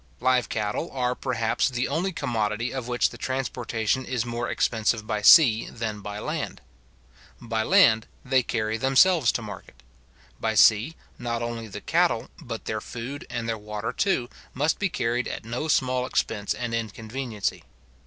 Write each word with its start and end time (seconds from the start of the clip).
Live 0.19 0.49
cattle 0.49 0.89
are, 0.89 1.13
perhaps, 1.13 1.69
the 1.69 1.87
only 1.87 2.11
commodity 2.11 2.73
of 2.73 2.87
which 2.87 3.11
the 3.11 3.19
transportation 3.19 4.03
is 4.03 4.25
more 4.25 4.49
expensive 4.49 5.05
by 5.05 5.21
sea 5.21 5.69
than 5.69 5.99
by 6.01 6.17
land. 6.17 6.59
By 7.39 7.61
land 7.61 8.07
they 8.25 8.41
carry 8.41 8.77
themselves 8.79 9.31
to 9.33 9.43
market. 9.43 9.83
By 10.39 10.55
sea, 10.55 10.95
not 11.19 11.43
only 11.43 11.67
the 11.67 11.81
cattle, 11.81 12.31
but 12.41 12.65
their 12.65 12.81
food 12.81 13.27
and 13.29 13.47
their 13.47 13.59
water 13.59 13.93
too, 13.93 14.27
must 14.55 14.79
be 14.79 14.89
carried 14.89 15.27
at 15.27 15.45
no 15.45 15.67
small 15.67 16.07
expense 16.07 16.55
and 16.55 16.73
inconveniency. 16.73 17.63